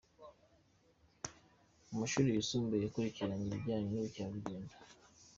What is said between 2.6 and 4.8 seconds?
yakurikiranye ibijyanye n’ubukerarugendo.